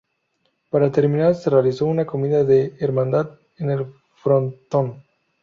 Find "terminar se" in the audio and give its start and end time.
0.91-1.51